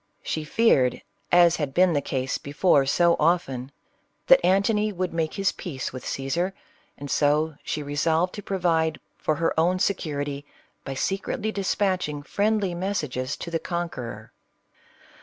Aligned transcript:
<5he 0.25 0.47
feared, 0.47 1.01
as 1.31 1.57
had 1.57 1.75
been 1.75 1.93
the 1.93 2.01
case 2.01 2.39
before 2.39 2.87
so 2.87 3.15
often, 3.19 3.71
that 4.25 4.39
«A.ntony 4.43 4.91
would 4.91 5.13
make 5.13 5.35
his 5.35 5.51
peace 5.51 5.93
with 5.93 6.07
Caesar; 6.07 6.55
and 6.97 7.11
so, 7.11 7.53
'she 7.63 7.83
resolved 7.83 8.33
to 8.33 8.41
provide 8.41 8.99
for 9.19 9.35
her 9.35 9.53
own 9.59 9.77
security, 9.77 10.43
by 10.83 10.95
se 10.95 11.19
cretly 11.19 11.53
dispatching 11.53 12.23
friendly 12.23 12.73
messages 12.73 13.37
to 13.37 13.51
the 13.51 13.59
conqueror. 13.59 14.31